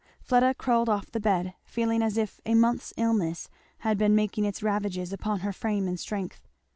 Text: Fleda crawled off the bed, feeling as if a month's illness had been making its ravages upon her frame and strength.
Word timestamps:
Fleda 0.19 0.55
crawled 0.55 0.89
off 0.89 1.11
the 1.11 1.19
bed, 1.19 1.53
feeling 1.63 2.01
as 2.01 2.17
if 2.17 2.41
a 2.43 2.55
month's 2.55 2.91
illness 2.97 3.49
had 3.81 3.99
been 3.99 4.15
making 4.15 4.45
its 4.45 4.63
ravages 4.63 5.13
upon 5.13 5.41
her 5.41 5.53
frame 5.53 5.87
and 5.87 5.99
strength. 5.99 6.47